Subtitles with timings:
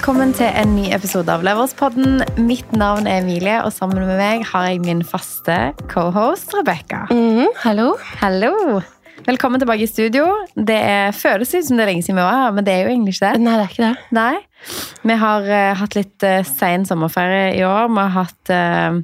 [0.00, 2.22] Velkommen til en ny episode av Leverspodden.
[2.40, 7.02] Mitt navn er Emilie, og sammen med meg har jeg min faste cohost Rebekka.
[7.12, 7.90] Mm, hallo.
[8.16, 8.80] Hallo!
[9.26, 10.22] Velkommen tilbake i studio.
[10.56, 12.86] Det er, føles ut som det er lenge siden vi var her, men det er
[12.86, 13.42] jo egentlig ikke det.
[13.44, 14.06] Nei, det er ikke det.
[14.16, 14.94] Nei.
[15.10, 17.92] Vi har uh, hatt litt uh, sein sommerferie i år.
[17.92, 19.02] Vi har hatt uh,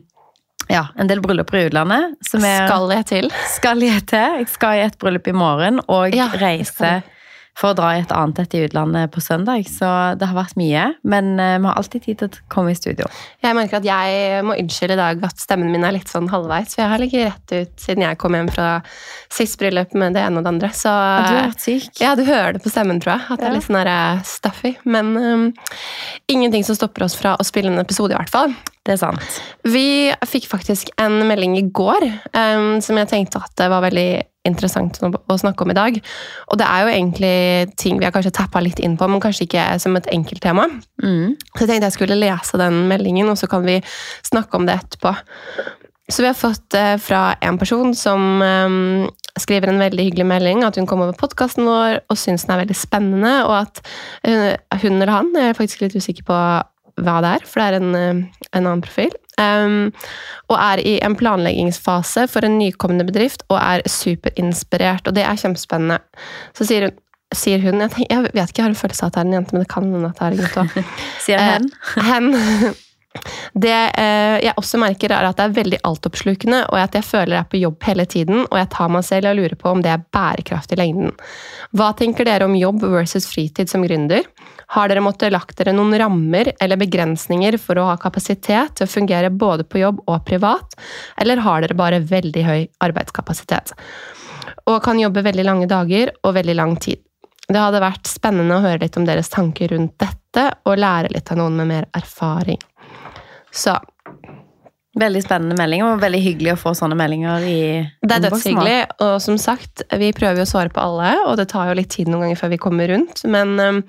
[0.73, 2.17] ja, en del brylluper i utlandet.
[2.25, 3.28] Som er, Skal jeg til?
[3.53, 4.41] skal jeg til.
[4.41, 7.03] Jeg skal i et bryllup i morgen og Ja, reise.
[7.56, 9.64] For å dra i et annet et i utlandet på søndag.
[9.70, 9.88] Så
[10.20, 13.09] det har vært mye, men eh, vi har alltid tid til å komme i studio.
[13.45, 16.74] Jeg merker at jeg må unnskylde i dag at stemmen min er litt sånn halvveis.
[16.74, 18.69] For jeg har ligget rett ut siden jeg kom hjem fra
[19.33, 20.73] sist bryllup med det ene og det andre.
[20.77, 21.91] Så Du har vært syk.
[22.02, 23.27] ja, du hører det på stemmen, tror jeg.
[23.33, 24.77] At det er litt sånn der, eh, stuffy.
[24.84, 25.50] Men um,
[26.28, 28.53] ingenting som stopper oss fra å spille en episode, i hvert fall.
[28.86, 29.41] Det er sant.
[29.66, 32.05] Vi fikk faktisk en melding i går
[32.36, 34.11] um, som jeg tenkte at det var veldig
[34.48, 35.98] interessant å snakke om i dag.
[36.50, 37.34] Og det er jo egentlig
[37.80, 40.69] ting vi har kanskje tappa litt inn på, men kanskje ikke som et enkelttema.
[41.03, 41.34] Mm.
[41.55, 43.80] Så jeg tenkte jeg skulle lese den meldingen, og så kan vi
[44.27, 45.14] snakke om det etterpå.
[46.06, 48.77] Så vi har fått eh, fra en person som eh,
[49.42, 52.62] skriver en veldig hyggelig melding, at hun kom over podkasten vår og syns den er
[52.62, 53.83] veldig spennende, og at
[54.27, 56.41] hun, hun eller han, jeg er faktisk litt usikker på
[57.05, 59.92] hva det er, for det er en, eh, en annen profil, um,
[60.48, 65.37] og er i en planleggingsfase for en nykommende bedrift og er superinspirert, og det er
[65.41, 66.01] kjempespennende.
[66.56, 67.03] Så sier hun
[67.34, 69.27] Sier hun, jeg, tenker, jeg vet ikke, jeg har en følelse av at det er
[69.27, 70.93] en jente, men det kan hende at det er en gutt òg.
[71.25, 72.77] Sier Eh, hen.
[73.55, 77.36] Det eh, jeg også merker, er at det er veldig altoppslukende, og at jeg føler
[77.36, 79.84] jeg er på jobb hele tiden, og jeg tar meg selv og lurer på om
[79.84, 81.14] det er bærekraftig i lengden.
[81.77, 84.27] Hva tenker dere om jobb versus fritid som gründer?
[84.75, 88.91] Har dere måttet lagt dere noen rammer eller begrensninger for å ha kapasitet til å
[88.91, 90.75] fungere både på jobb og privat,
[91.22, 93.75] eller har dere bare veldig høy arbeidskapasitet?
[94.66, 97.03] Og kan jobbe veldig lange dager og veldig lang tid.
[97.47, 101.31] Det hadde vært spennende å høre litt om deres tanker rundt dette, og lære litt
[101.31, 102.59] av noen med mer erfaring.
[103.56, 103.78] Så
[104.97, 107.56] Veldig spennende meldinger, og veldig hyggelig å få sånne meldinger i
[108.00, 111.50] det er dødshyggelig, og som sagt, vi prøver jo å svare på alle, og det
[111.50, 113.83] tar jo litt tid noen ganger før vi kommer rundt, men um,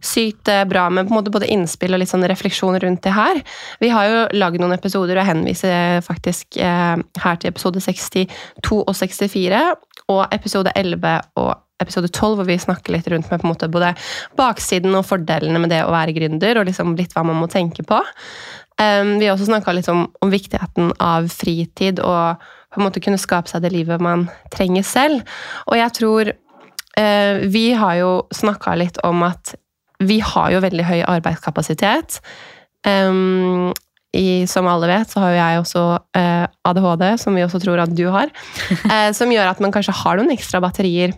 [0.00, 3.42] sykt eh, bra med både innspill og litt sånn refleksjon rundt det her.
[3.84, 8.80] Vi har jo lagd noen episoder, og jeg henviser faktisk eh, her til episode 62
[8.80, 9.62] og 64,
[10.08, 11.52] og episode 11 og
[11.84, 13.92] episode 12, hvor vi snakker litt rundt med på en måte både
[14.40, 17.84] baksiden og fordelene med det å være gründer, og liksom litt hva man må tenke
[17.84, 18.00] på.
[18.76, 22.42] Um, vi har også snakka litt om, om viktigheten av fritid og
[22.74, 25.22] på en måte kunne skape seg det livet man trenger selv.
[25.70, 29.56] Og jeg tror uh, Vi har jo snakka litt om at
[30.04, 32.20] vi har jo veldig høy arbeidskapasitet.
[32.84, 33.72] Um,
[34.16, 35.84] i, som alle vet, så har jo jeg også
[36.16, 38.32] uh, ADHD, som vi også tror at du har.
[38.84, 41.16] Uh, som gjør at man kanskje har noen ekstra batterier.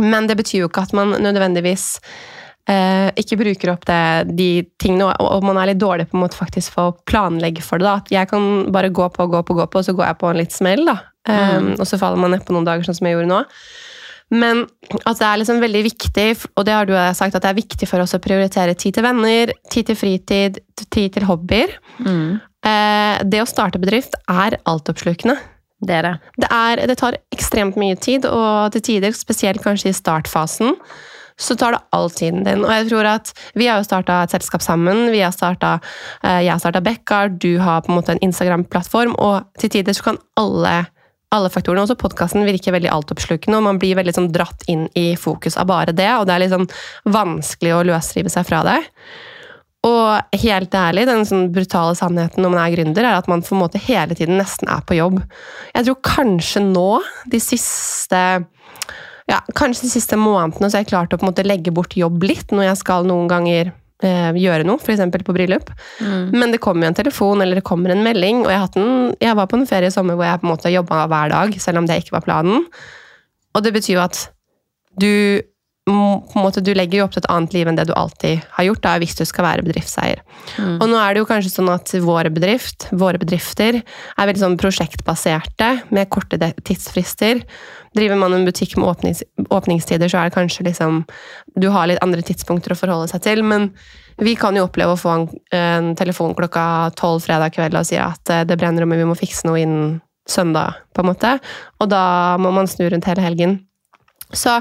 [0.00, 4.02] Men det betyr jo ikke at man nødvendigvis eh, ikke bruker opp det,
[4.38, 4.48] de
[4.78, 7.88] tingene, og, man er litt dårlig på måte faktisk for å planlegge for det.
[7.88, 10.06] da, At jeg kan bare gå på, og gå på, gå på, og så går
[10.06, 10.96] jeg på en litt smell, da.
[11.28, 13.40] Um, og så faller man nedpå noen dager, sånn som jeg gjorde nå.
[14.30, 14.62] Men
[15.02, 17.88] at det er liksom veldig viktig, og det har du sagt, at det er viktig
[17.90, 21.74] for oss å prioritere tid til venner, tid til fritid, tid til hobbyer.
[21.98, 22.38] Mm.
[22.70, 25.34] Eh, det å starte bedrift er altoppslukende.
[25.80, 26.14] Det er det.
[26.44, 30.76] Det, er, det tar ekstremt mye tid, og til tider, spesielt kanskje i startfasen,
[31.40, 32.64] så tar det all tiden din.
[32.66, 35.10] Og jeg tror at Vi har jo starta et selskap sammen.
[35.10, 35.84] Vi har startet,
[36.22, 39.96] eh, jeg har starta Bekkar, du har på en måte en Instagram-plattform, og til tider
[39.96, 40.86] så kan alle
[41.30, 45.14] alle faktorene, også podkasten, virker veldig altoppslukende, og man blir veldig sånn dratt inn i
[45.14, 46.66] fokus av bare det, og det er litt sånn
[47.06, 48.78] vanskelig å løsrive seg fra det.
[49.86, 53.54] Og helt ærlig, den sånn brutale sannheten når man er gründer, er at man på
[53.54, 55.22] en måte hele tiden nesten er på jobb.
[55.70, 56.88] Jeg tror kanskje nå,
[57.30, 58.24] de siste
[59.30, 61.94] ja, kanskje de siste månedene, så har jeg klart å på en måte legge bort
[61.96, 65.04] jobb litt når jeg skal noen ganger eh, gjøre noe, f.eks.
[65.26, 65.70] på bryllup.
[66.00, 66.32] Mm.
[66.34, 69.38] Men det kommer jo en telefon eller det kommer en melding, og jeg, en, jeg
[69.38, 71.82] var på en ferie i sommer hvor jeg på en måte jobba hver dag, selv
[71.82, 72.66] om det ikke var planen.
[73.54, 74.24] Og det betyr jo at
[75.00, 75.12] du
[75.92, 78.82] måte, du legger jo opp til et annet liv enn det du alltid har gjort
[78.84, 80.22] da, hvis du skal være bedriftseier.
[80.56, 80.76] Mm.
[80.78, 84.58] Og nå er det jo kanskje sånn at våre, bedrift, våre bedrifter er veldig sånn
[84.60, 87.42] prosjektbaserte, med korte tidsfrister.
[87.96, 91.02] Driver man en butikk med åpnings, åpningstider, så er det kanskje liksom
[91.58, 93.70] Du har litt andre tidspunkter å forholde seg til, men
[94.20, 95.26] vi kan jo oppleve å få en,
[95.56, 99.16] en telefon klokka tolv fredag kveld og si at eh, det brenner om, vi må
[99.18, 99.98] fikse noe innen
[100.28, 101.32] søndag, på en måte.
[101.80, 103.56] Og da må man snu rundt hele helgen.
[104.30, 104.60] Så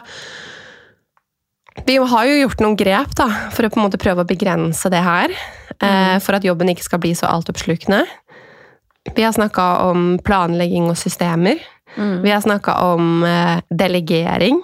[1.85, 4.91] vi har jo gjort noen grep da, for å på en måte prøve å begrense
[4.91, 5.33] det her.
[5.79, 6.19] Mm.
[6.19, 8.01] for at jobben ikke skal bli så altoppslukende.
[9.15, 11.61] Vi har snakka om planlegging og systemer.
[11.95, 12.21] Mm.
[12.21, 14.59] Vi har snakka om eh, delegering.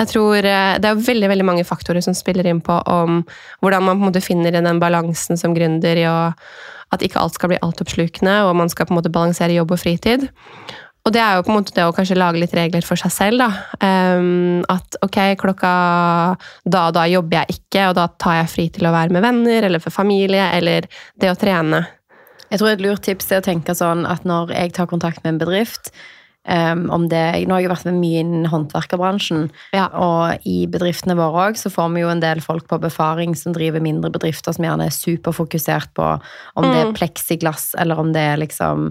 [0.00, 3.22] Jeg tror eh, Det er veldig veldig mange faktorer som spiller inn på om
[3.60, 6.32] hvordan man på en måte finner den balansen som gründer i å
[6.92, 9.80] at ikke alt skal bli altoppslukende, og man skal på en måte balansere jobb og
[9.80, 10.26] fritid.
[11.02, 13.10] Og det er jo på en måte det å kanskje lage litt regler for seg
[13.10, 13.42] selv.
[13.42, 13.48] da.
[13.82, 15.72] Um, at ok, klokka
[16.62, 19.26] da og da jobber jeg ikke, og da tar jeg fri til å være med
[19.26, 20.86] venner eller for familie, eller
[21.18, 21.84] det å trene.
[22.52, 25.34] Jeg tror et lurt tips er å tenke sånn at når jeg tar kontakt med
[25.34, 25.90] en bedrift,
[26.42, 29.84] Um, om det, nå har jeg vært med mye innen håndverkerbransjen, Ja.
[29.94, 33.54] og i bedriftene våre òg så får vi jo en del folk på befaring som
[33.54, 36.20] driver mindre bedrifter, som gjerne er superfokusert på
[36.56, 38.90] om det er pleksiglass, eller om det er liksom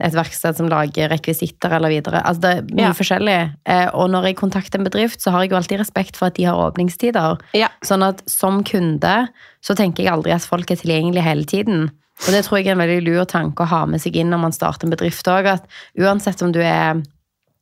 [0.00, 2.22] et verksted som lager rekvisitter eller videre.
[2.24, 2.92] Altså det er mye Ja.
[2.96, 3.52] forskjellig.
[3.66, 6.34] Eh, og når jeg kontakter en bedrift, så har jeg jo alltid respekt for at
[6.34, 7.38] de har åpningstider.
[7.54, 7.68] Ja.
[7.84, 9.28] Sånn at som kunde
[9.62, 11.90] så tenker jeg aldri at folk er tilgjengelige hele tiden.
[12.26, 14.40] Og det tror jeg er en veldig lur tanke å ha med seg inn når
[14.40, 15.46] man starter en bedrift òg.
[15.46, 15.66] At
[15.98, 17.02] uansett om du er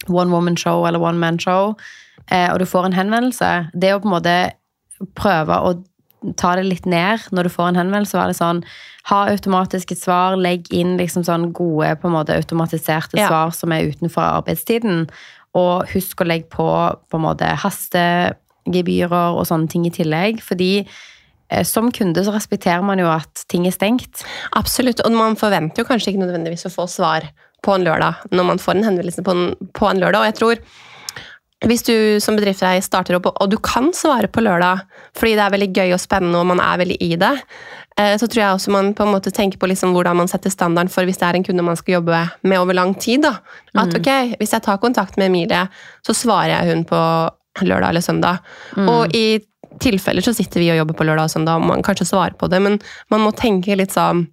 [0.09, 1.77] one woman show eller one man show,
[2.31, 4.53] eh, og du får en henvendelse, det å på en måte
[5.17, 5.83] prøve å
[6.37, 8.65] ta det litt ned når du får en henvendelse, var det sånn
[9.09, 13.29] Ha automatisk et svar, legg inn liksom sånn gode, på en måte automatiserte Ja.
[13.29, 15.09] svar som er utenfor arbeidstiden.
[15.57, 16.67] Og husk å legge på
[17.09, 20.43] på en måte hastegebyrer og sånne ting i tillegg.
[20.45, 20.87] Fordi
[21.51, 24.23] eh, som kunde så respekterer man jo at ting er stengt.
[24.57, 27.31] Absolutt, og man forventer jo kanskje ikke nødvendigvis å få svar
[27.65, 30.21] på en lørdag når man får en henvendelse på en, på en lørdag.
[30.23, 30.63] Og jeg tror
[31.69, 34.87] hvis du som bedriftseier starter opp, og du kan svare på lørdag
[35.19, 37.33] fordi det er veldig gøy og spennende og man er veldig i det,
[38.01, 40.53] eh, så tror jeg også man på en måte tenker på liksom hvordan man setter
[40.53, 43.27] standarden for hvis det er en kunde man skal jobbe med over lang tid.
[43.27, 43.35] Da.
[43.83, 45.67] At ok, hvis jeg tar kontakt med Emilie,
[46.07, 47.03] så svarer jeg hun på
[47.61, 48.41] lørdag eller søndag.
[48.79, 49.41] Og i
[49.81, 52.49] tilfeller så sitter vi og jobber på lørdag og søndag, og man kanskje svarer på
[52.53, 52.79] det, men
[53.13, 54.29] man må tenke litt sånn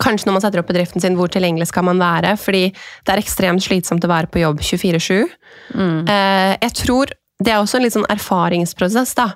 [0.00, 2.36] Kanskje når man setter opp bedriften sin, hvor tilgjengelig skal man være?
[2.40, 5.38] Fordi det er ekstremt slitsomt å være på jobb 24-7.
[5.76, 6.08] Mm.
[6.08, 7.10] jeg tror
[7.42, 9.28] det er også en litt sånn erfaringsprosess, da.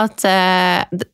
[0.00, 1.04] At eh,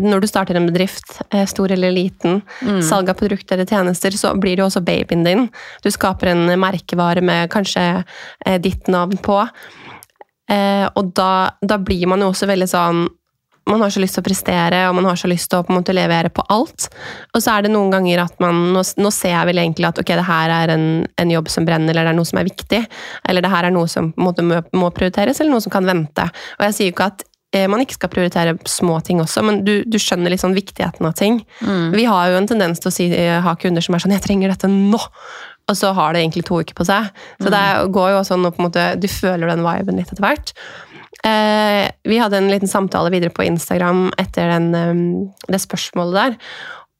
[0.00, 2.42] når du starter en bedrift, eh, stor eller liten,
[2.82, 5.48] salg av produkter eller tjenester, så blir det jo også babyen din.
[5.82, 8.04] Du skaper en merkevare med kanskje
[8.46, 9.38] eh, ditt navn på.
[10.50, 13.06] Eh, og da, da blir man jo også veldig sånn
[13.66, 15.72] man har så lyst til å prestere, og man har så lyst til å på
[15.72, 16.88] en måte levere på alt.
[17.34, 19.98] Og så er det noen ganger at man Nå, nå ser jeg vel egentlig at
[20.00, 20.86] ok, det her er en,
[21.20, 22.82] en jobb som brenner, eller det er noe som er viktig.
[23.28, 25.72] Eller det her er noe som på en måte må, må prioriteres, eller noe som
[25.74, 26.26] kan vente.
[26.58, 27.24] Og jeg sier jo ikke at
[27.54, 31.16] eh, man ikke skal prioritere små ting også, men du, du skjønner liksom viktigheten av
[31.18, 31.40] ting.
[31.94, 34.26] Vi har jo en tendens til å si, eh, ha kunder som er sånn 'Jeg
[34.26, 35.08] trenger dette nå!'
[35.64, 37.06] Og så har det egentlig to uker på seg.
[37.40, 40.12] Så det er- går jo sånn at på en måte, du føler den viben litt
[40.12, 40.52] etter hvert.
[41.24, 46.36] Eh, vi hadde en liten samtale videre på Instagram etter den, eh, det spørsmålet der.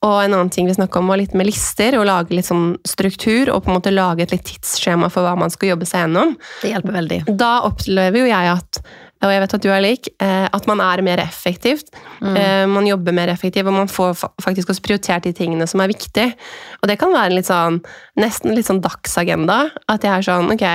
[0.05, 2.77] Og en annen ting vi snakka om, var litt med lister, og lage litt sånn
[2.85, 6.05] struktur, og på en måte lage et litt tidsskjema for hva man skal jobbe seg
[6.05, 6.37] gjennom.
[6.61, 7.21] Det hjelper veldig.
[7.41, 8.85] Da opplever jo jeg at
[9.25, 11.87] og jeg vet at du er lik, eh, at man er mer effektivt.
[12.21, 12.69] Mm.
[12.69, 16.35] Man jobber mer effektivt, og man får faktisk også prioritert de tingene som er viktige.
[16.83, 17.81] Og det kan være en litt sånn,
[18.21, 19.71] nesten litt sånn dagsagenda.
[19.89, 20.67] At jeg er sånn, ok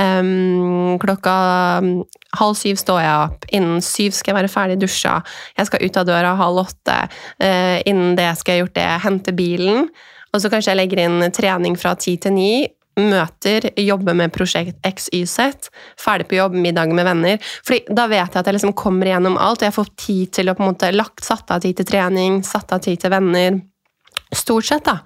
[0.00, 1.36] em, Klokka
[2.36, 3.48] halv syv står jeg opp.
[3.54, 5.18] Innen syv skal jeg være ferdig dusja.
[5.58, 6.98] Jeg skal ut av døra halv åtte.
[7.42, 8.88] uh, innen det skal jeg gjort det.
[9.04, 9.88] Hente bilen.
[10.32, 12.50] Og så kanskje jeg legger inn trening fra ti til ni.
[12.96, 15.68] Møter, jobber med prosjekt XYZ.
[16.00, 17.40] Ferdig på jobb, middag med venner.
[17.64, 20.56] Fordi da vet jeg at jeg liksom kommer igjennom alt, jeg får tid til å
[20.56, 23.58] på en måte lagt satt av tid til trening, satt av tid til venner.
[24.32, 25.02] Stort sett, da.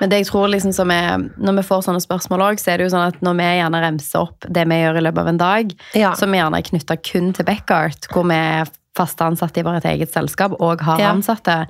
[0.00, 2.78] Men det jeg tror liksom som er, når vi får sånne spørsmål òg, så er
[2.78, 5.28] det jo sånn at når vi gjerne remser opp det vi gjør i løpet av
[5.28, 6.14] en dag, Ja.
[6.14, 10.12] som gjerne er knytta kun til Backart, hvor vi er faste ansatte i vårt eget
[10.12, 11.12] selskap og har Ja.
[11.12, 11.66] ansatte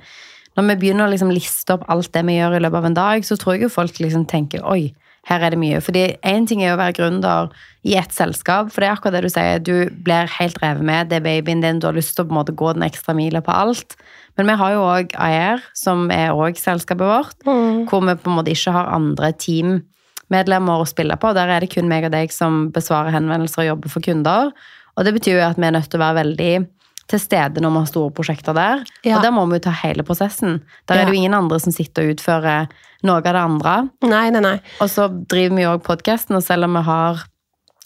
[0.57, 2.93] Når vi begynner å liksom liste opp alt det vi gjør i løpet av en
[2.95, 4.91] dag, så tror jeg jo folk liksom tenker oi,
[5.27, 5.77] her er det mye.
[5.83, 7.51] Fordi én ting er å være gründer
[7.85, 9.59] i ett selskap, for det er akkurat det du sier.
[9.61, 12.31] Du blir helt revet med, det er babyen din, du har lyst til å på
[12.33, 13.95] en måte gå den ekstra mila på alt.
[14.37, 17.37] Men vi har jo òg AER, som er òg selskapet vårt,
[17.89, 21.33] hvor vi på en måte ikke har andre teammedlemmer å spille på.
[21.33, 24.51] Der er det kun meg og deg som besvarer henvendelser og jobber for kunder.
[24.97, 26.51] Og det betyr jo at vi er nødt til å være veldig
[27.07, 28.81] til stede når vi har store prosjekter der.
[29.07, 29.17] Ja.
[29.17, 30.61] Og der må vi jo ta hele prosessen.
[30.87, 31.01] Der Ja.
[31.01, 32.67] er det jo ingen andre som sitter og utfører
[33.03, 33.89] noe av det andre.
[34.03, 34.59] Nei, nei, nei.
[34.81, 37.23] Og så driver vi jo òg podkasten, og selv om vi har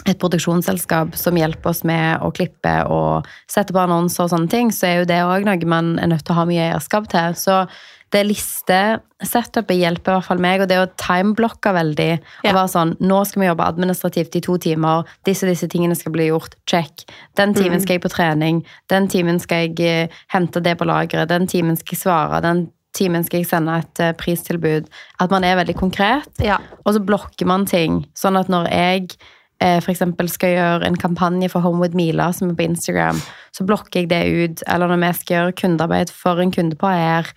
[0.10, 4.72] et produksjonsselskap som hjelper oss med å klippe og sette på annonser og sånne ting,
[4.74, 7.36] så er jo det òg noe man er nødt til å ha mye eierskap til.
[7.38, 7.64] Så
[8.12, 12.10] det listesetupet hjelper i hvert fall meg, og det å timeblokke veldig.
[12.44, 12.52] Ja.
[12.52, 15.08] Og være sånn Nå skal vi jobbe administrativt i to timer.
[15.28, 16.58] Disse disse tingene skal bli gjort.
[16.70, 17.06] Check.
[17.40, 18.62] Den timen skal jeg på trening.
[18.92, 21.32] Den timen skal jeg eh, hente det på lageret.
[21.32, 22.44] Den timen skal jeg svare.
[22.44, 22.66] Den
[22.98, 24.90] timen skal jeg sende et eh, pristilbud.
[25.24, 26.32] At man er veldig konkret.
[26.44, 26.60] Ja.
[26.84, 29.14] Og så blokker man ting, sånn at når jeg
[29.62, 33.22] eh, eksempel skal gjøre en kampanje for Home with Mila, som er på Instagram,
[33.56, 34.66] så blokker jeg det ut.
[34.68, 37.30] Eller når vi skal gjøre kundearbeid for en kunde på AR,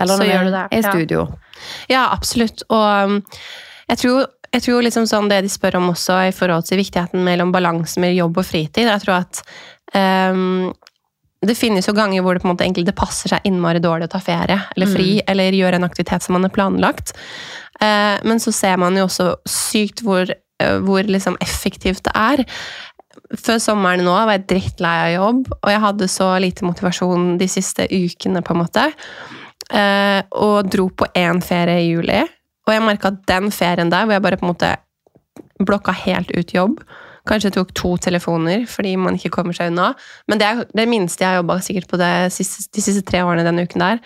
[0.00, 1.24] eller når gjør vi det, er i studio.
[1.90, 2.64] Ja, absolutt.
[2.72, 3.18] Og um,
[3.90, 7.24] jeg tror, jeg tror liksom sånn det de spør om også i forhold til viktigheten
[7.26, 8.88] mellom balanse med jobb og fritid.
[8.88, 9.42] Jeg tror at
[10.32, 10.70] um,
[11.46, 14.12] det finnes jo ganger hvor det på en måte enkelte passer seg innmari dårlig å
[14.12, 17.14] ta ferie eller fri, eller gjøre en aktivitet som man har planlagt.
[17.80, 20.28] Uh, men så ser man jo også sykt hvor,
[20.86, 22.44] hvor liksom effektivt det er.
[23.38, 27.48] Før sommeren nå var jeg drittlei av jobb, og jeg hadde så lite motivasjon de
[27.50, 28.86] siste ukene, på en måte.
[29.70, 32.22] Eh, og dro på én ferie i juli.
[32.66, 34.74] Og jeg merka at den ferien der, hvor jeg bare på en måte
[35.60, 36.80] blokka helt ut jobb
[37.28, 39.92] Kanskje tok to telefoner fordi man ikke kommer seg unna.
[40.30, 42.00] Men det er det minste jeg har jobba sikkert på
[42.32, 44.00] siste, de siste tre årene denne uken der.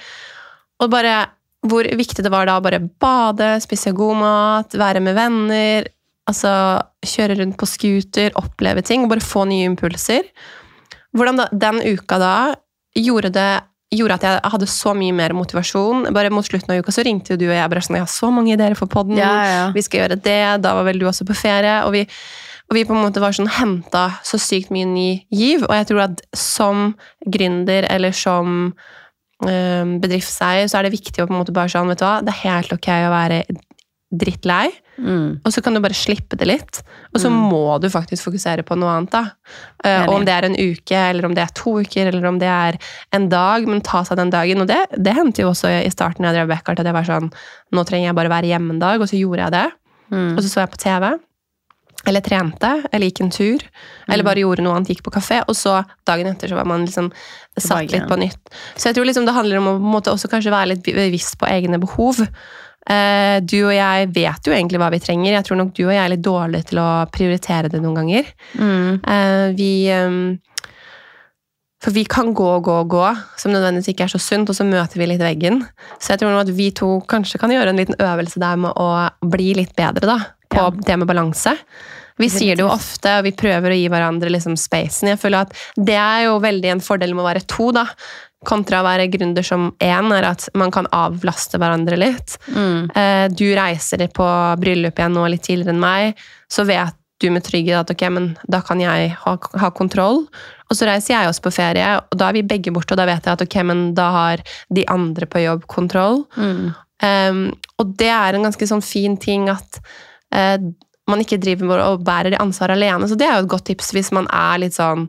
[0.82, 1.14] Og bare
[1.64, 5.86] hvor viktig det var da å bare bade, spise god mat, være med venner.
[6.30, 6.50] Altså
[7.04, 10.26] kjøre rundt på scooter, oppleve ting, og bare få nye impulser.
[11.14, 12.34] Hvordan da, den uka da
[12.94, 13.52] gjorde det
[13.94, 16.08] gjorde at jeg hadde så mye mer motivasjon.
[16.14, 18.12] Bare Mot slutten av uka så ringte jo du og jeg bare sånn, jeg har
[18.12, 19.18] så mange ideer for podden.
[19.20, 19.68] Ja, ja.
[19.74, 20.40] Vi skal gjøre det.
[20.64, 21.76] Da var vel du også på ferie.
[21.86, 22.04] Og vi,
[22.70, 25.66] og vi på en måte var sånn henta så sykt mye ny giv.
[25.68, 26.88] Og jeg tror at som
[27.22, 28.72] gründer eller som
[29.46, 32.18] eh, bedriftseier så er det viktig å på en måte bare sånn, vet du hva,
[32.24, 33.44] det er helt ok å være
[34.18, 34.68] drittlei.
[34.98, 35.40] Mm.
[35.44, 36.82] Og så kan du bare slippe det litt.
[37.14, 37.50] Og så Mm.
[37.50, 39.10] må du faktisk fokusere på noe annet.
[39.10, 39.24] da.
[39.84, 42.46] Uh, om det er en uke, eller om det er to uker, eller om det
[42.48, 42.78] er
[43.12, 44.60] en dag, men ta seg den dagen.
[44.60, 47.32] Og det, det hendte jo også i starten jeg drev Beckart, at jeg var sånn
[47.74, 49.72] Nå trenger jeg bare være hjemme en dag, og så gjorde jeg det.
[50.12, 50.36] Mm.
[50.36, 51.18] Og så så jeg på TV.
[52.06, 53.58] Eller trente, eller gikk en tur.
[54.08, 54.26] Eller Mm.
[54.28, 55.42] bare gjorde noe annet, gikk på kafé.
[55.48, 57.10] Og så dagen etter så var man liksom
[57.58, 58.38] satt litt på nytt.
[58.76, 60.82] Så jeg tror liksom det handler om å på en måte også kanskje være litt
[60.84, 62.20] bevisst på egne behov.
[62.90, 65.32] Eh, Du og jeg vet jo egentlig hva vi trenger.
[65.32, 68.24] Jeg tror nok du og jeg er litt dårlige til å prioritere det noen ganger.
[68.58, 69.00] Mm.
[69.04, 69.70] Eh, Vi
[71.84, 74.56] For vi kan gå og gå og gå, som nødvendigvis ikke er så sunt, og
[74.56, 75.58] så møter vi litt veggen.
[76.00, 78.72] Så jeg tror nok at vi to kanskje kan gjøre en liten øvelse der med
[78.80, 78.86] å
[79.28, 80.16] bli litt bedre da,
[80.48, 80.70] på Ja.
[80.70, 81.52] det med balanse.
[82.16, 85.08] Vi sier det jo ofte, og vi prøver å gi hverandre liksom spacen.
[85.12, 87.84] Jeg føler at det er jo veldig en fordel med å være to, da.
[88.46, 92.36] Kontra å være gründer som én, er at man kan avlaste hverandre litt.
[92.54, 92.90] Mm.
[92.94, 94.28] Eh, Du reiser på
[94.60, 96.20] bryllup igjen nå litt tidligere enn meg,
[96.50, 100.24] så vet du med trygghet at ok, men da kan jeg ha, ha kontroll.
[100.68, 103.06] Og så reiser jeg også på ferie, og da er vi begge borte, og da
[103.08, 104.42] vet jeg at ok, men da har
[104.74, 106.24] de andre på jobb kontroll.
[106.36, 106.72] Mm.
[107.04, 107.44] Um,
[107.78, 109.80] og det er en ganske sånn fin ting at
[110.34, 110.58] uh,
[111.10, 113.08] man ikke driver og bærer det ansvaret alene.
[113.10, 115.08] Så det er jo et godt tips hvis man er litt sånn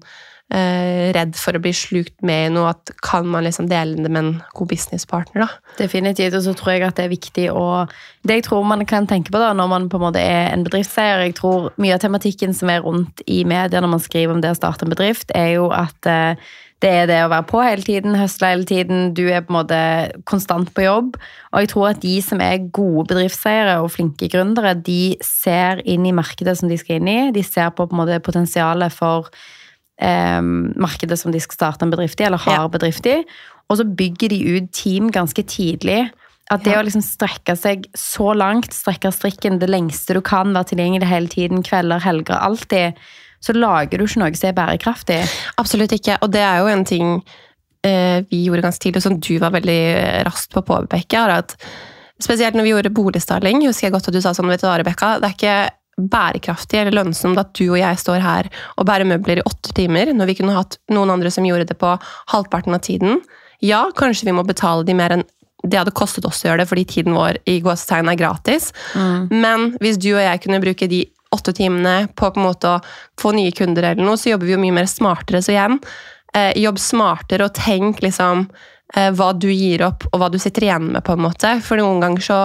[0.54, 4.22] redd for å bli slukt med i noe, at kan man liksom dele det med
[4.22, 5.74] en god businesspartner, da.
[5.80, 7.64] Definitivt, og så tror jeg at det er viktig å
[8.26, 10.64] Det jeg tror man kan tenke på da, når man på en måte er en
[10.66, 14.42] bedriftseier Jeg tror mye av tematikken som er rundt i media når man skriver om
[14.42, 16.38] det å starte en bedrift, er jo at eh,
[16.84, 19.14] det er det å være på hele tiden, høsle hele tiden.
[19.16, 19.80] Du er på en måte
[20.28, 21.16] konstant på jobb.
[21.54, 26.06] Og jeg tror at de som er gode bedriftseiere og flinke gründere, de ser inn
[26.06, 27.20] i markedet som de skal inn i.
[27.34, 29.32] De ser på på en måte potensialet for
[30.02, 32.68] eh, markedet som de skal starte en bedrift i, eller har Ja.
[32.68, 33.24] bedrift i.
[33.70, 36.12] Og så bygger de ut team ganske tidlig.
[36.52, 36.82] At det Ja.
[36.82, 41.28] å liksom strekke seg så langt, strekke strikken det lengste du kan, være tilgjengelig hele
[41.28, 42.94] tiden, kvelder, helger, alltid,
[43.42, 45.28] så lager du ikke noe som er bærekraftig.
[45.58, 46.18] Absolutt ikke.
[46.22, 47.24] Og det er jo en ting
[47.84, 51.30] eh, vi gjorde ganske tidlig, og som du var veldig raskt på å påpeke, er
[51.30, 51.56] at
[52.22, 54.78] spesielt når vi gjorde boligstyling, husker jeg godt at du sa sånn, vet du hva,
[54.80, 59.08] Rebekka, det er ikke bærekraftig eller lønnsomt at du og jeg står her og bærer
[59.08, 61.94] møbler i åtte timer, når vi kunne hatt noen andre som gjorde det på
[62.34, 63.22] halvparten av tiden.
[63.64, 65.26] Ja, kanskje vi må betale de mer enn
[65.66, 68.68] det hadde kostet oss å gjøre det, fordi tiden vår i gåsetegn er gratis.
[69.32, 72.82] Men hvis du og jeg kunne bruke de åtte timene på på en måte å
[73.22, 75.42] få nye kunder, eller noe, så jobber vi jo mye mer smartere.
[75.42, 75.80] Så igjen,
[76.34, 78.48] eh, jobb smartere og tenk liksom
[78.96, 81.56] eh, hva du gir opp, og hva du sitter igjen med, på en måte.
[81.66, 82.40] For noen ganger så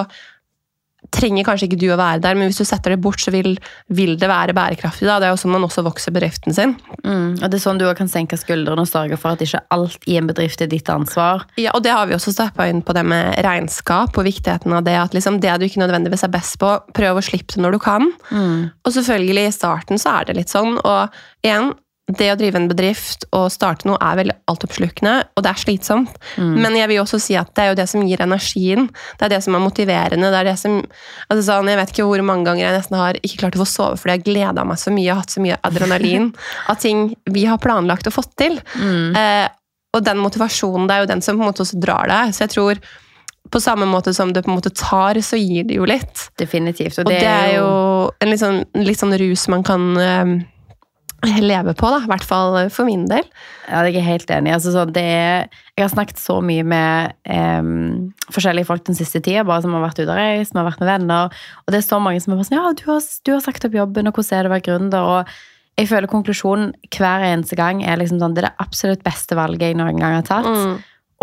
[1.14, 3.54] trenger kanskje ikke du å være der, men hvis du setter det bort, så vil,
[3.88, 5.08] vil det være bærekraftig.
[5.08, 5.18] Da.
[5.20, 6.76] Det er jo sånn man også vokser bedriften sin.
[7.02, 7.40] Mm.
[7.40, 10.06] Og det er sånn du også kan senke skuldrene og sørge for at ikke alt
[10.10, 11.46] i en bedrift er ditt ansvar.
[11.60, 14.84] Ja, og det har vi også steppa inn på det med regnskap og viktigheten av
[14.86, 14.96] det.
[15.00, 17.82] At liksom det du ikke nødvendigvis er best på, prøv å slippe det når du
[17.82, 18.10] kan.
[18.84, 20.76] Og selvfølgelig, i starten så er det litt sånn.
[20.84, 21.72] Og igjen,
[22.16, 26.16] det å drive en bedrift og starte noe er veldig altoppslukende, og det er slitsomt.
[26.38, 28.88] Men jeg vil også si at det er jo det som gir energien.
[29.20, 30.32] Det er det som er motiverende.
[30.32, 30.80] det er det som,
[31.28, 33.68] altså sånn, Jeg vet ikke hvor mange ganger jeg nesten har ikke klart å få
[33.68, 36.30] sove fordi jeg gleda meg så mye og hatt så mye adrenalin
[36.70, 38.58] av ting vi har planlagt og fått til.
[38.80, 39.46] Eh,
[39.90, 42.34] og den motivasjonen det er jo den som på en måte også drar deg.
[42.34, 42.82] Så jeg tror
[43.50, 46.28] på samme måte som det på en måte tar, så gir det jo litt.
[46.38, 47.00] Definitivt.
[47.02, 47.70] Og det, er jo
[48.20, 50.34] en litt sånn, litt sånn rus man kan eh,
[51.28, 52.00] leve på, da.
[52.04, 53.26] I hvert fall for min del.
[53.66, 54.54] Ja, jeg er helt enig.
[54.56, 55.48] Altså, sånn, jeg
[55.80, 60.00] har snakket så mye med um, forskjellige folk den siste tida, bare som har vært
[60.00, 61.40] ute og reist, som har vært med venner.
[61.64, 63.66] Og det er så mange som er bare sånn Ja, du har, du har sagt
[63.68, 65.10] opp jobben, og hvordan er det å være gründer?
[65.14, 69.38] Og jeg føler konklusjonen hver eneste gang er liksom sånn, det er det absolutt beste
[69.38, 70.48] valget jeg noen gang har tatt.
[70.48, 70.74] Mm.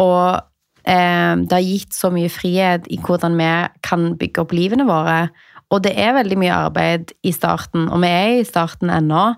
[0.02, 3.52] Og um, det har gitt så mye frihet i hvordan vi
[3.86, 5.28] kan bygge opp livene våre.
[5.74, 9.34] Og det er veldig mye arbeid i starten, og vi er i starten ennå.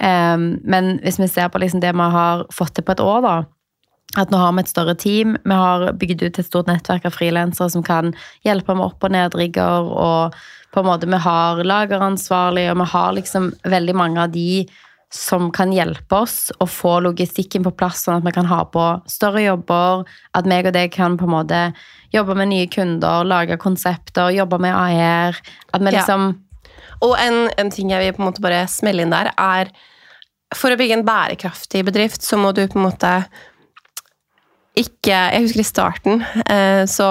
[0.00, 3.22] Eh, men hvis vi ser på liksom det vi har fått til på et år,
[3.26, 3.36] da.
[4.16, 5.36] At nå har vi et større team.
[5.44, 8.14] Vi har bygd ut et stort nettverk av frilansere som kan
[8.46, 9.90] hjelpe med opp- og nedrigger.
[9.92, 10.36] Og
[10.72, 14.66] på en måte vi har lageransvarlig, og vi har liksom veldig mange av de
[15.10, 18.84] som kan hjelpe oss å få logistikken på plass, sånn at vi kan ha på
[19.08, 20.04] større jobber.
[20.36, 21.62] At meg og deg kan på en måte
[22.12, 25.40] jobbe med nye kunder, lage konsepter, jobbe med AR.
[25.72, 26.04] At vi Ja.
[27.04, 29.70] Og en, en ting jeg vil på en måte bare smelle inn der, er
[30.56, 33.12] For å bygge en bærekraftig bedrift, så må du på en måte
[34.78, 37.08] ikke Jeg husker i starten, eh, så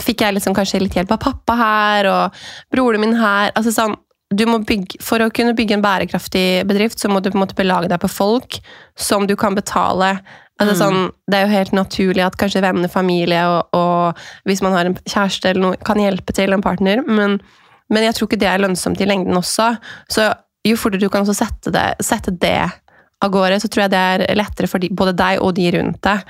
[0.00, 3.50] fikk jeg liksom kanskje litt hjelp av pappa her, og broren min her.
[3.58, 3.96] altså sånn,
[4.32, 7.90] bygge, For å kunne bygge en bærekraftig bedrift, så må du på en måte belage
[7.90, 8.60] deg på folk
[8.96, 10.20] som du kan betale.
[10.62, 14.76] Altså sånn, det er jo helt naturlig at kanskje venner, familie og, og hvis man
[14.76, 17.40] har en kjæreste eller noe, kan hjelpe til, en partner, men,
[17.90, 19.72] men jeg tror ikke det er lønnsomt i lengden også.
[20.10, 20.28] Så
[20.66, 22.58] jo fortere du kan sette det, sette det
[23.22, 26.02] av gårde, så tror jeg det er lettere for de, både deg og de rundt
[26.02, 26.26] deg.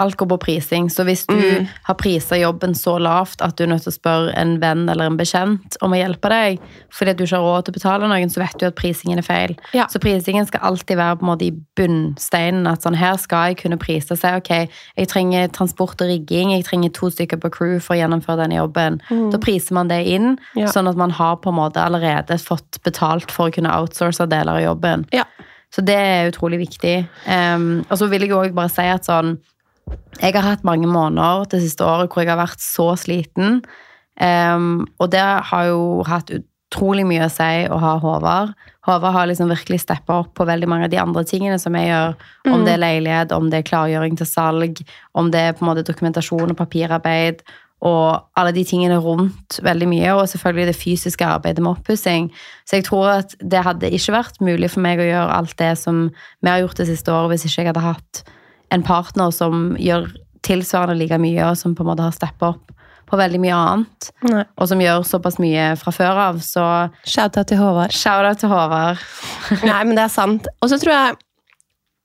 [0.00, 0.88] Alt går på prising.
[0.90, 1.68] Så hvis du Mm.
[1.84, 5.04] har prisa jobben så lavt at du er nødt til å spørre en venn eller
[5.06, 6.58] en bekjent om å hjelpe deg
[6.90, 9.22] fordi du ikke har råd til å betale noen, så vet du at prisingen er
[9.22, 9.54] feil.
[9.76, 9.86] Ja.
[9.86, 12.66] Så prisingen skal alltid være på en måte i bunnsteinen.
[12.66, 14.50] At sånn, her skal jeg kunne prise og si ok,
[14.96, 18.58] jeg trenger transport og rigging, jeg trenger to stykker på crew for å gjennomføre denne
[18.58, 19.00] jobben.
[19.30, 20.62] Da priser man det inn, Mm.
[20.62, 20.66] Ja.
[20.66, 24.56] sånn at man har på en måte allerede fått betalt for å kunne outsource deler
[24.56, 25.06] av jobben.
[25.12, 25.24] Ja.
[25.72, 26.96] Så det er utrolig viktig.
[27.24, 29.38] Um, og så vil jeg òg bare si at sånn
[30.20, 33.62] Jeg har hatt mange måneder det siste året hvor jeg har vært så sliten.
[34.20, 36.30] Um, og det har jo hatt
[36.72, 38.52] utrolig mye å si å ha Håvard.
[38.86, 41.90] Håvard har liksom virkelig steppa opp på veldig mange av de andre tingene som jeg
[41.90, 42.14] gjør.
[42.52, 44.84] Om det er leilighet, om det er klargjøring til salg,
[45.18, 47.44] om det er på en måte dokumentasjon og papirarbeid.
[47.82, 52.28] Og alle de tingene rundt veldig mye, og selvfølgelig det fysiske arbeidet med oppussing.
[52.68, 55.72] Så jeg tror at det hadde ikke vært mulig for meg å gjøre alt det
[55.80, 58.22] som vi har gjort det siste året, hvis ikke jeg hadde hatt
[58.72, 60.06] en partner som gjør
[60.46, 62.70] tilsvarende like mye, og som på en måte har steppa opp
[63.10, 64.08] på veldig mye annet.
[64.30, 64.44] Nei.
[64.56, 66.38] Og som gjør såpass mye fra før av.
[66.40, 66.62] Så
[67.04, 67.92] Shout-out til Håvard.
[67.92, 69.02] shout-out til Håvard.
[69.66, 70.48] Nei, men det er sant.
[70.62, 71.18] Og så tror jeg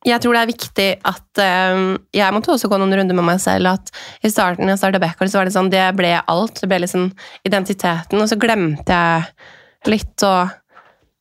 [0.06, 1.42] jeg tror det er viktig at
[1.74, 3.74] um, Jeg måtte også gå noen runder med meg selv.
[3.74, 6.62] at I starten jeg starta Beckhard, så var det sånn, det ble alt.
[6.62, 7.10] Det ble liksom
[7.48, 8.22] identiteten.
[8.22, 10.36] Og så glemte jeg litt å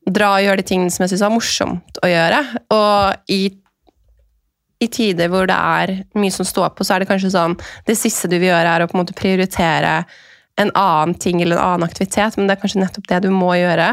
[0.06, 2.42] dra og gjøre de tingene som jeg syntes var morsomt å gjøre.
[2.76, 3.40] Og i,
[4.84, 7.56] i tider hvor det er mye som står på, så er det kanskje sånn
[7.88, 9.98] Det siste du vil gjøre, er å på en måte prioritere
[10.60, 13.50] en annen ting eller en annen aktivitet, men det er kanskje nettopp det du må
[13.58, 13.90] gjøre.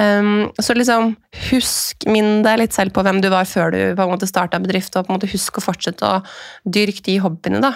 [0.00, 1.10] Um, så liksom,
[1.50, 4.60] husk minn deg litt selv på hvem du var før du på en måte starta
[4.62, 6.22] bedrift, og på en måte husk å fortsette å
[6.64, 7.60] dyrke de hobbyene.
[7.60, 7.74] da.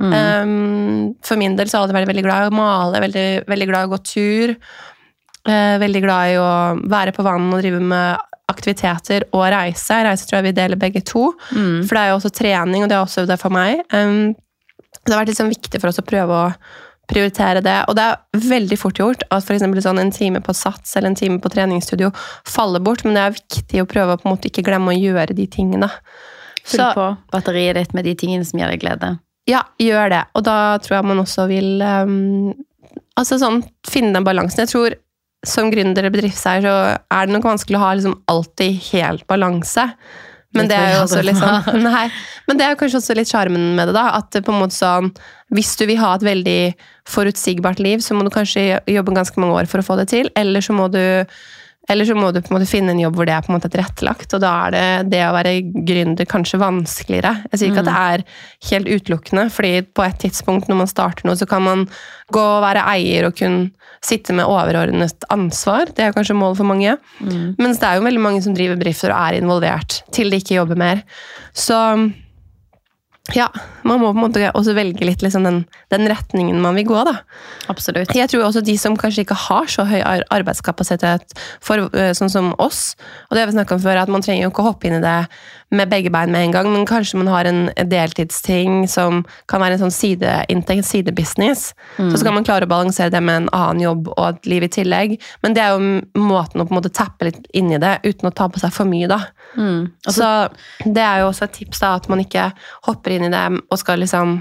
[0.00, 3.68] Um, for min del så har jeg vært veldig glad i å male, veldig, veldig
[3.70, 4.54] glad i å gå tur.
[5.46, 6.50] Uh, veldig glad i å
[6.90, 10.02] være på vann og drive med aktiviteter og reise.
[10.04, 11.84] Reise tror jeg vi deler begge to, Mm.
[11.86, 13.84] for det er jo også trening, og det er også det for meg.
[13.92, 14.34] Um,
[15.06, 16.54] det har vært liksom viktig for oss å prøve å
[17.10, 17.76] prioritere det.
[17.90, 21.18] Og det er veldig fort gjort at for sånn en time på sats eller en
[21.18, 22.12] time på treningsstudio
[22.48, 24.98] faller bort, men det er viktig å prøve å på en måte ikke glemme å
[24.98, 25.90] gjøre de tingene.
[26.64, 29.14] Fyll på batteriet ditt med de tingene som gir deg glede.
[29.48, 30.24] ja, gjør det.
[30.38, 32.50] Og da tror jeg man også vil um,
[33.18, 34.64] altså sånn, finne den balansen.
[34.64, 34.98] Jeg tror
[35.46, 39.86] som gründer eller bedriftseier så er det nok vanskelig å ha liksom alltid helt balanse.
[40.58, 42.08] Men Det er jo også liksom Nei.
[42.48, 44.08] Men det er kanskje også litt sjarmen med det, da.
[44.18, 45.12] At det på en måte sånn
[45.54, 46.60] Hvis du vil ha et veldig
[47.10, 50.30] forutsigbart liv, så må du kanskje jobbe ganske mange år for å få det til.
[50.38, 51.02] Eller så må du
[51.88, 53.56] eller så må du på en måte finne en jobb hvor det er på en
[53.56, 55.54] måte tilrettelagt, og da er det det å være
[55.88, 57.32] gründer kanskje vanskeligere.
[57.50, 58.24] Jeg sier ikke at det er
[58.70, 61.86] helt utelukkende, fordi på et tidspunkt når man starter noe, så kan man
[62.30, 63.62] gå og være eier og kun
[64.06, 65.90] sitte med overordnet ansvar.
[65.96, 66.94] Det er kanskje målet for mange.
[67.60, 70.56] Mens det er jo veldig mange som driver bedrifter og er involvert til de ikke
[70.60, 71.02] jobber mer.
[71.52, 71.76] Så
[73.36, 73.48] ja,
[73.86, 75.62] man må på en måte også velge litt liksom den,
[75.92, 77.18] den retningen man vil gå, da.
[77.72, 78.14] Absolutt.
[78.16, 82.52] Jeg tror også de som kanskje ikke har så høy arbeidskapasitet, for, øh, sånn som
[82.62, 82.94] oss,
[83.28, 84.98] og det har vi snakket om før, at man trenger jo ikke å hoppe inn
[84.98, 85.18] i det
[85.70, 89.78] med begge bein med en gang, men kanskje man har en deltidsting som kan være
[89.78, 91.70] en sånn sideinntekt, sidebusiness.
[91.98, 92.10] Mm.
[92.10, 94.72] Så skal man klare å balansere det med en annen jobb og et liv i
[94.80, 95.16] tillegg.
[95.44, 98.30] Men det er jo måten å på en måte tappe litt inn i det uten
[98.30, 99.22] å ta på seg for mye, da.
[99.54, 99.90] Mm.
[100.10, 100.30] Så
[100.84, 102.50] det er jo også et tips, da, at man ikke
[102.88, 104.40] hopper inn i det og skal liksom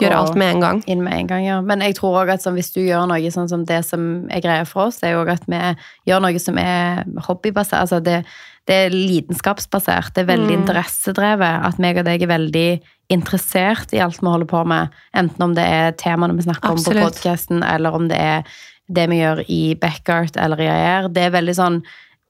[0.00, 0.78] gjøre alt med en gang.
[0.86, 1.58] inn med en gang, ja.
[1.60, 4.40] Men jeg tror også at sånn, hvis du gjør noe sånn som det som er
[4.44, 5.60] greia for oss, er jo at vi
[6.08, 7.82] gjør noe som er hobbybasert.
[7.82, 8.22] Altså det,
[8.66, 10.12] det er lidenskapsbasert.
[10.14, 10.62] Det er veldig Mm.
[10.66, 11.64] interessedrevet.
[11.66, 14.88] At meg og deg er veldig interessert i alt vi holder på med.
[15.14, 17.02] Enten om det er temaene vi snakker om på Absolutt.
[17.22, 18.44] podkasten, eller om det er
[18.90, 21.08] det vi gjør i Backart eller i AR.
[21.08, 21.82] Det er veldig sånn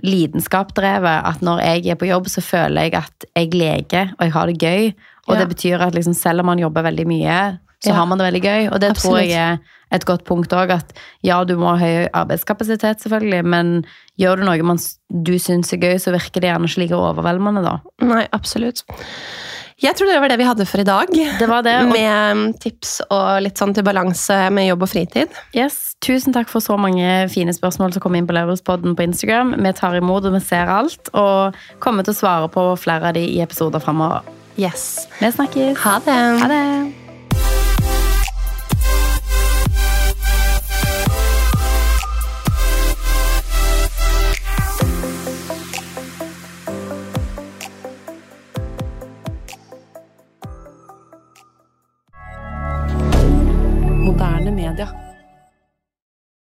[0.03, 1.25] lidenskapdrevet.
[1.25, 4.47] at når jeg er på jobb, så føler jeg at jeg leker og jeg har
[4.47, 4.95] det gøy.
[5.29, 5.45] Og Ja.
[5.45, 7.95] det betyr at liksom, selv om man jobber veldig mye, så Ja.
[7.99, 8.73] har man det veldig gøy.
[8.73, 9.59] Og det tror jeg er
[9.93, 10.71] et godt punkt òg.
[10.71, 10.93] At
[11.23, 13.85] ja, du må ha høy arbeidskapasitet, selvfølgelig, men
[14.19, 14.79] gjør du noe man,
[15.11, 17.79] du syns er gøy, så virker det gjerne ikke like overveldende, da.
[18.07, 18.85] Nei, absolutt.
[19.83, 21.09] Jeg tror det var det vi hadde for i dag.
[21.11, 21.73] Det var det.
[21.83, 25.29] Og Med um, tips og litt sånn til balanse med jobb og fritid.
[25.59, 29.57] yes, tusen takk for så mange fine spørsmål som kom inn på Levelspodden på Instagram.
[29.59, 31.11] Vi tar imot, og vi ser alt.
[31.19, 34.23] Og kommer til å svare på flere av de i episoder framover.
[34.57, 35.09] Yes.
[35.19, 35.79] Vi snakkes.
[35.83, 36.21] Ha det.
[36.45, 37.02] Ha det.